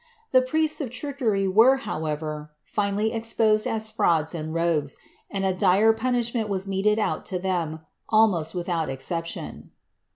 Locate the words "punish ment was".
5.93-6.65